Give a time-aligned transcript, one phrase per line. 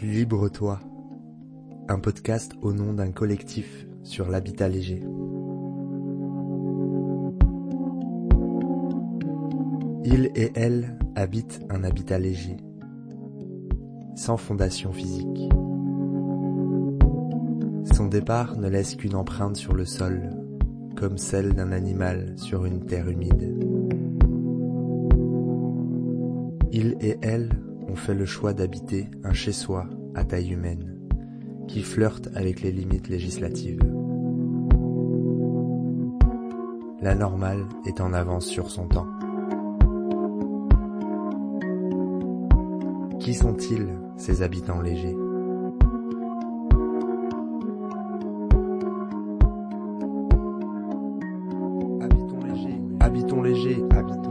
[0.00, 0.80] Libre-toi,
[1.88, 5.00] un podcast au nom d'un collectif sur l'habitat léger.
[10.04, 12.56] Il et elle habitent un habitat léger,
[14.16, 15.48] sans fondation physique.
[17.94, 20.30] Son départ ne laisse qu'une empreinte sur le sol,
[20.96, 23.56] comme celle d'un animal sur une terre humide.
[26.72, 27.50] Il et elle
[27.92, 30.96] ont fait le choix d'habiter un chez-soi à taille humaine,
[31.68, 33.80] qui flirte avec les limites législatives.
[37.02, 39.08] La normale est en avance sur son temps.
[43.20, 45.16] Qui sont-ils, ces habitants légers?
[52.00, 54.21] Habitons léger, habitons léger, habitons.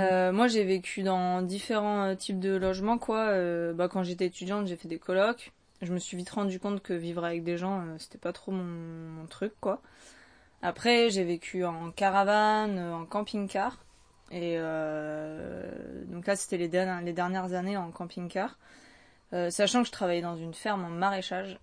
[0.00, 3.28] Euh, moi, j'ai vécu dans différents euh, types de logements, quoi.
[3.28, 5.52] Euh, bah, quand j'étais étudiante, j'ai fait des colocs.
[5.82, 9.26] Je me suis vite rendu compte que vivre avec des gens, c'était pas trop mon,
[9.26, 9.80] truc, quoi.
[10.62, 13.78] Après, j'ai vécu en caravane, en camping-car.
[14.30, 18.58] Et donc là, c'était les, dernières- années en camping-car.
[19.32, 21.58] Sachant que je travaillais dans une ferme en maraîchage.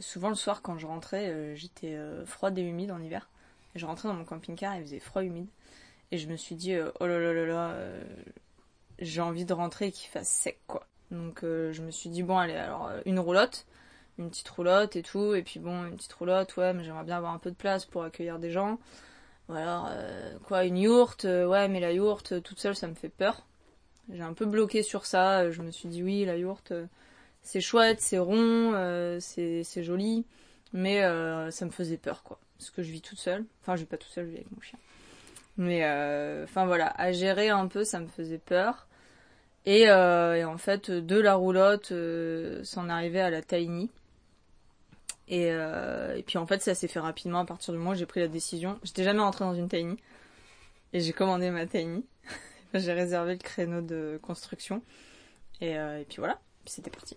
[0.00, 3.28] Souvent, le soir, quand je rentrais, j'étais froide et humide en hiver.
[3.74, 5.48] Je rentrais dans mon camping-car, il faisait froid et humide.
[6.12, 8.02] Et je me suis dit, euh, oh là là là là, euh,
[8.98, 10.86] j'ai envie de rentrer et fasse sec, quoi.
[11.10, 13.64] Donc euh, je me suis dit, bon, allez, alors une roulotte,
[14.18, 15.34] une petite roulotte et tout.
[15.34, 17.86] Et puis bon, une petite roulotte, ouais, mais j'aimerais bien avoir un peu de place
[17.86, 18.78] pour accueillir des gens.
[19.48, 23.46] Euh, quoi, une yourte, ouais, mais la yourte, toute seule, ça me fait peur.
[24.12, 25.50] J'ai un peu bloqué sur ça.
[25.50, 26.74] Je me suis dit, oui, la yourte,
[27.42, 30.26] c'est chouette, c'est rond, c'est joli.
[30.74, 31.00] Mais
[31.50, 32.38] ça me faisait peur, quoi.
[32.58, 33.46] Parce que je vis toute seule.
[33.62, 34.78] Enfin, je vis pas toute seule, je vis avec mon chien.
[35.56, 38.86] Mais euh, enfin voilà, à gérer un peu, ça me faisait peur.
[39.66, 43.90] Et, euh, en fait, de la roulotte, euh, s'en arrivait à la tiny.
[45.28, 47.94] Et, euh, et puis en fait, ça s'est fait rapidement à partir du moment où
[47.94, 48.78] j'ai pris la décision.
[48.82, 49.96] J'étais jamais rentrée dans une tiny.
[50.92, 52.04] Et j'ai commandé ma tiny.
[52.74, 54.82] j'ai réservé le créneau de construction.
[55.60, 57.16] Et, euh, et puis voilà, c'était parti.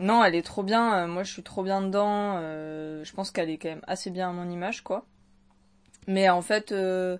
[0.00, 1.04] Non, elle est trop bien.
[1.04, 2.38] euh, Moi, je suis trop bien dedans.
[2.38, 5.04] euh, je pense qu'elle est quand même assez bien à mon image, quoi.
[6.06, 7.18] Mais en fait, euh,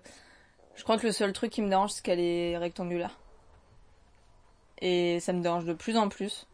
[0.75, 3.19] je crois que le seul truc qui me dérange, c'est qu'elle est rectangulaire.
[4.81, 6.47] Et ça me dérange de plus en plus.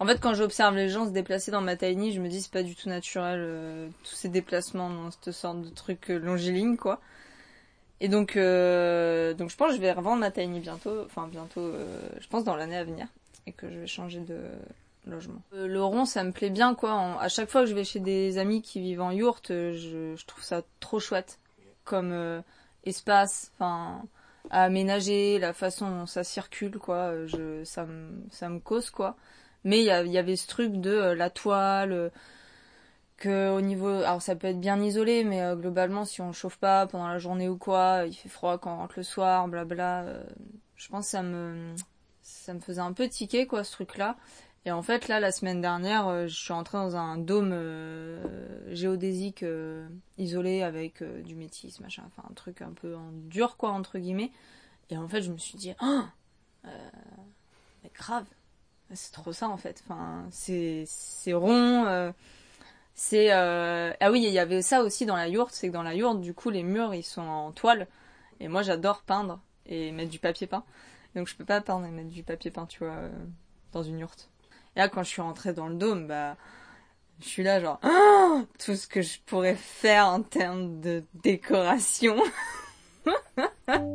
[0.00, 2.50] En fait, quand j'observe les gens se déplacer dans ma tiny, je me dis c'est
[2.50, 7.00] pas du tout naturel euh, tous ces déplacements dans cette sorte de truc longiligne, quoi.
[8.00, 11.02] Et donc, donc je pense que je vais revendre ma tiny bientôt.
[11.04, 11.72] Enfin, bientôt,
[12.18, 13.06] je pense dans l'année à venir.
[13.46, 14.40] Et que je vais changer de,
[15.06, 15.42] logement.
[15.52, 17.20] Euh, le rond, ça me plaît bien, quoi.
[17.20, 19.72] À chaque fois que je vais chez des amis qui vivent en yourte, euh,
[20.16, 21.38] je, trouve ça trop chouette
[21.84, 22.40] comme euh,
[22.84, 24.02] espace, enfin,
[24.50, 27.12] à aménager, la façon dont ça circule, quoi.
[27.64, 29.16] ça me, cause, quoi.
[29.64, 32.10] Mais il y, avait ce truc de la toile,
[33.16, 36.86] que au niveau, alors ça peut être bien isolé, mais globalement, si on chauffe pas
[36.86, 40.06] pendant la journée ou quoi, il fait froid quand on rentre le soir, blabla.
[40.74, 41.74] je pense que ça me,
[42.22, 44.16] ça me faisait un peu tiquer, quoi, ce truc-là.
[44.64, 48.72] Et en fait, là, la semaine dernière, euh, je suis entrée dans un dôme euh,
[48.72, 53.98] géodésique euh, isolé avec du métis, machin, enfin un truc un peu dur, quoi, entre
[53.98, 54.30] guillemets.
[54.90, 56.10] Et en fait, je me suis dit, ah,
[56.66, 56.90] euh,
[57.82, 58.26] mais grave,
[58.94, 59.82] c'est trop ça en fait.
[59.84, 62.12] Enfin, c'est c'est rond.
[62.94, 65.94] c'est ah oui, il y avait ça aussi dans la yourte, c'est que dans la
[65.94, 67.88] yourte, du coup, les murs ils sont en toile.
[68.40, 70.64] Et moi, j'adore peindre et mettre du papier peint.
[71.16, 72.96] Donc je peux pas peindre et mettre du papier peint, tu vois,
[73.72, 74.31] dans une yourte.
[74.76, 76.36] Et là, quand je suis rentrée dans le dôme, bah,
[77.20, 82.16] je suis là genre, Ah tout ce que je pourrais faire en termes de décoration.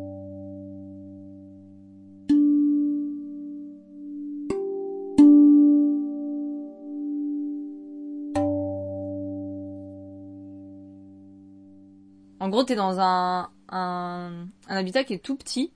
[12.39, 15.73] En gros, t'es dans un, un, un habitat qui est tout petit,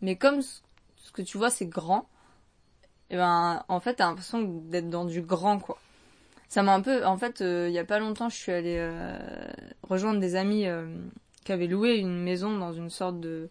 [0.00, 2.08] mais comme ce que tu vois, c'est grand,
[3.10, 5.78] et ben, en fait, t'as l'impression d'être dans du grand, quoi.
[6.48, 8.76] Ça m'a un peu, en fait, euh, il y a pas longtemps, je suis allée
[8.78, 9.18] euh,
[9.82, 10.86] rejoindre des amis euh,
[11.44, 13.48] qui avaient loué une maison dans une sorte de,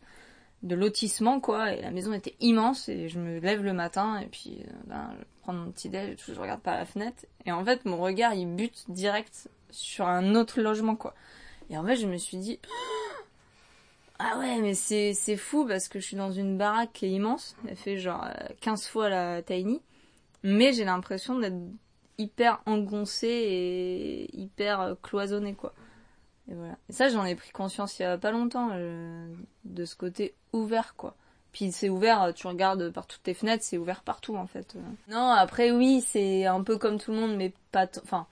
[0.64, 4.28] de lotissement, quoi, et la maison était immense, et je me lève le matin, et
[4.28, 7.64] puis, ben, je prends mon petit déj, tout, je regarde par la fenêtre, et en
[7.66, 11.14] fait, mon regard, il bute direct sur un autre logement, quoi.
[11.70, 12.60] Et en fait, je me suis dit,
[14.20, 17.12] ah ouais, mais c'est, c'est fou parce que je suis dans une baraque qui est
[17.12, 17.56] immense.
[17.68, 19.82] Elle fait genre euh, 15 fois la tiny.
[20.44, 21.58] mais j'ai l'impression d'être
[22.18, 25.74] hyper engoncé et hyper euh, cloisonné quoi.
[26.50, 26.78] Et voilà.
[26.90, 29.28] Et ça j'en ai pris conscience il y a pas longtemps euh,
[29.64, 31.16] de ce côté ouvert quoi.
[31.52, 34.76] Puis c'est ouvert, euh, tu regardes par toutes tes fenêtres, c'est ouvert partout en fait.
[35.08, 38.28] Non, après oui, c'est un peu comme tout le monde mais pas enfin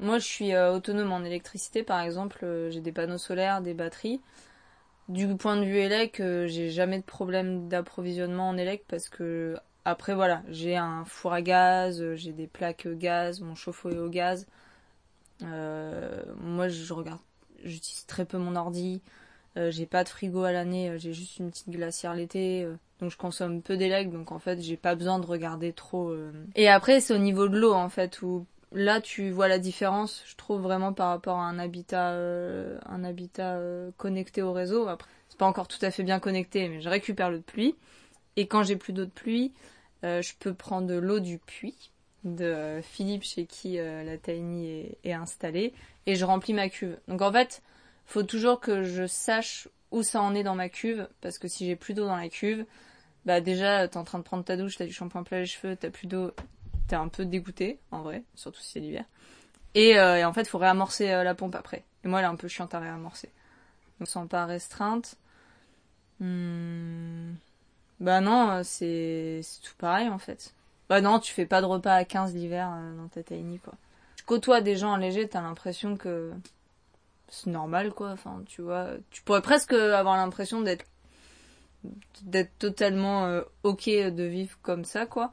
[0.00, 4.20] moi je suis autonome en électricité par exemple, j'ai des panneaux solaires, des batteries.
[5.08, 10.14] Du point de vue élec, j'ai jamais de problème d'approvisionnement en élec parce que après
[10.14, 14.08] voilà, j'ai un four à gaz, euh, j'ai des plaques gaz, mon chauffe-eau est au
[14.08, 14.46] gaz.
[15.42, 17.20] Euh, moi je regarde,
[17.64, 19.02] j'utilise très peu mon ordi.
[19.56, 22.66] Euh, j'ai pas de frigo à l'année, j'ai juste une petite glacière l'été,
[22.98, 26.14] donc je consomme peu d'élec, donc en fait j'ai pas besoin de regarder trop.
[26.56, 30.22] Et après c'est au niveau de l'eau en fait où là tu vois la différence,
[30.26, 33.58] je trouve vraiment par rapport à un habitat, un habitat
[33.96, 34.88] connecté au réseau.
[34.88, 37.74] Après c'est pas encore tout à fait bien connecté, mais je récupère l'eau de pluie.
[38.36, 39.52] Et quand j'ai plus d'eau de pluie,
[40.04, 41.90] euh, je peux prendre de l'eau du puits
[42.22, 45.74] de Philippe chez qui euh, la Tiny est, installée
[46.06, 46.96] et je remplis ma cuve.
[47.08, 47.62] Donc en fait,
[48.06, 51.66] faut toujours que je sache où ça en est dans ma cuve parce que si
[51.66, 52.64] j'ai plus d'eau dans la cuve,
[53.24, 55.74] bah déjà t'es en train de prendre ta douche, t'as du shampoing plein les cheveux,
[55.74, 56.30] t'as plus d'eau,
[56.88, 59.04] t'es un peu dégoûté en vrai, surtout si c'est l'hiver.
[59.74, 61.84] Et, euh, en fait, faut réamorcer la pompe après.
[62.04, 63.30] Et moi, elle est un peu chiante à réamorcer.
[63.98, 65.16] Donc, sans pas restreinte.
[66.20, 67.34] Hmm.
[68.00, 70.52] Bah non, euh, c'est tout pareil en fait.
[70.88, 73.74] Bah non, tu fais pas de repas à 15 l'hiver euh, dans ta tiny quoi.
[74.16, 76.32] Tu côtoies des gens allégés, t'as l'impression que
[77.28, 78.10] c'est normal quoi.
[78.10, 80.86] Enfin, tu vois, tu pourrais presque avoir l'impression d'être
[82.22, 85.30] d'être totalement euh, ok de vivre comme ça quoi.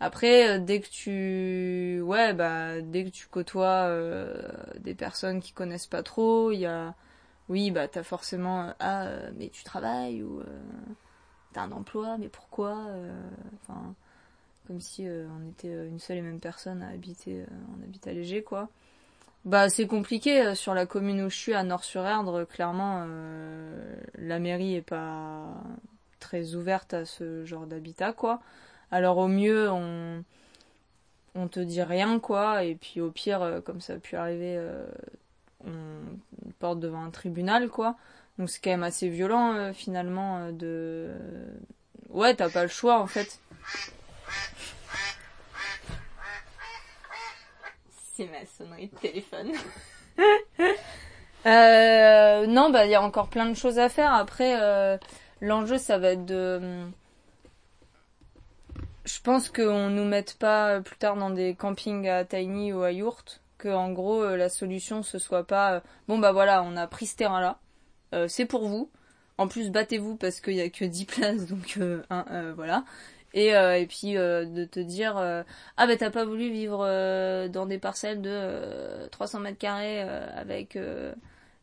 [0.00, 3.90] Après, dès que tu, ouais, bah, dès que tu côtoies
[4.78, 6.94] des personnes qui connaissent pas trop, il y a,
[7.48, 9.08] oui, bah, t'as forcément, ah,
[9.38, 10.42] mais tu travailles ou,
[11.60, 13.12] un emploi, mais pourquoi euh,
[13.62, 13.94] Enfin,
[14.66, 18.12] comme si euh, on était euh, une seule et même personne à habiter en habitat
[18.12, 18.68] léger, quoi.
[19.44, 22.44] Bah, c'est compliqué sur la commune où je suis, à Nord-sur-Erdre.
[22.44, 23.06] Clairement,
[24.18, 25.44] la mairie est pas
[26.18, 28.40] très ouverte à ce genre d'habitat, quoi.
[28.90, 30.24] Alors au mieux, on
[31.34, 32.64] on te dit rien, quoi.
[32.64, 34.58] Et puis au pire, comme ça a pu arriver,
[35.64, 37.96] on porte devant un tribunal, quoi.
[38.38, 41.10] Donc c'est quand même assez violent euh, finalement euh, de...
[42.10, 43.40] Ouais, t'as pas le choix en fait.
[48.14, 49.52] C'est ma sonnerie de téléphone.
[51.46, 54.12] euh, non, bah il y a encore plein de choses à faire.
[54.12, 54.98] Après, euh,
[55.40, 56.86] l'enjeu ça va être de...
[59.06, 62.92] Je pense qu'on nous mette pas plus tard dans des campings à Tiny ou à
[62.92, 67.06] Yurt, que en gros la solution ce soit pas bon bah voilà on a pris
[67.06, 67.58] ce terrain là
[68.14, 68.90] euh, c'est pour vous.
[69.38, 72.84] En plus, battez-vous parce qu'il y a que 10 places, donc euh, euh, voilà.
[73.34, 76.78] Et, et puis de te dire ah ben t'as pas voulu vivre
[77.48, 80.78] dans des parcelles de 300 mètres carrés avec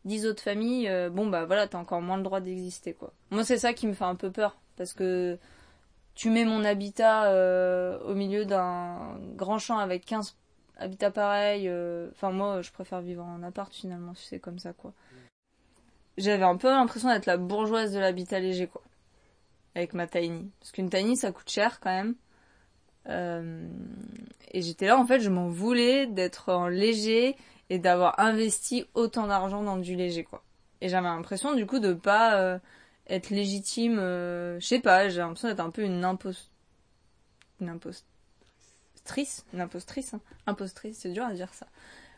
[0.06, 3.12] 10 autres familles, bon bah voilà t'as encore moins le droit d'exister quoi.
[3.31, 5.40] Moi c'est ça qui me fait un peu peur parce que
[6.15, 7.31] tu mets mon habitat
[8.06, 10.36] au milieu d'un grand champ avec 15
[10.77, 11.69] habitats pareils.
[12.12, 14.94] Enfin moi je préfère vivre en appart finalement si c'est comme ça quoi
[16.18, 18.81] j'avais un peu l'impression d'être la bourgeoise de l'habitat léger, quoi.
[19.75, 20.51] Avec ma tiny.
[20.60, 22.16] Parce qu'une tiny, ça coûte cher quand même.
[23.09, 23.68] Euh,
[24.52, 27.35] et j'étais là, en fait, je m'en voulais d'être en léger
[27.69, 30.44] et d'avoir investi autant d'argent dans du léger, quoi.
[30.81, 32.59] Et j'avais l'impression, du coup, de pas euh,
[33.07, 33.98] être légitime.
[34.00, 36.50] Euh, je sais pas, j'ai l'impression d'être un peu une impost...
[37.62, 40.22] Une impostrice Une impostrice, hein.
[40.48, 41.68] Impostrice, c'est dur à dire ça.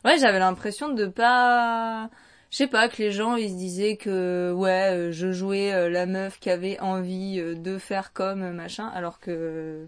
[0.03, 2.09] Ouais, j'avais l'impression de pas
[2.51, 5.89] je sais pas que les gens ils se disaient que ouais euh, je jouais euh,
[5.89, 9.87] la meuf qui avait envie de faire comme machin alors que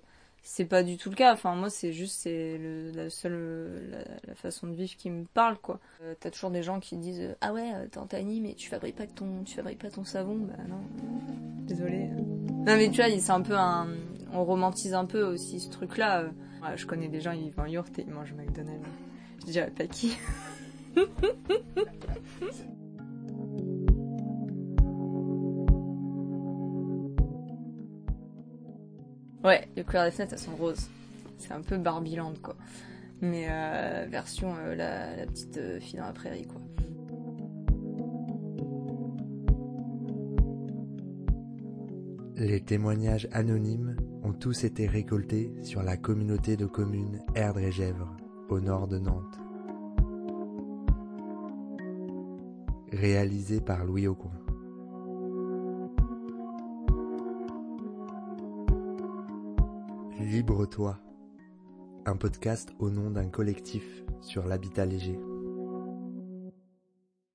[0.50, 1.34] c'est pas du tout le cas.
[1.34, 2.58] Enfin moi c'est juste c'est
[2.96, 5.82] la seule la, façon de vivre qui me parle quoi.
[6.22, 9.56] T'as toujours des gens qui disent ah ouais Tantani mais tu fabriques pas ton tu
[9.56, 10.38] fabriques pas ton savon.
[10.38, 10.80] Bah non.
[11.66, 13.89] Désolé non mais tu vois c'est un peu un
[14.32, 16.24] on romantise un peu aussi ce truc là
[16.75, 18.88] je connais des gens ils vont en yurt et ils mangent McDonald's.
[19.46, 20.18] Je dirais pas qui
[29.44, 30.89] ouais, les couleurs des fenêtres, elles sont roses.
[31.38, 32.56] C'est un peu Barbiland, quoi.
[33.22, 36.62] Mais euh, version euh, la, petite euh, fille dans la prairie, quoi.
[42.36, 48.15] Les témoignages anonymes ont tous été récoltés sur la communauté de communes Erdre et Gèvres,
[48.50, 49.39] au nord de Nantes.
[52.91, 54.32] réalisé par Louis Aucoin.
[60.19, 61.00] Libre-toi,
[62.07, 63.83] un podcast au nom d'un collectif
[64.21, 65.19] sur l'habitat léger.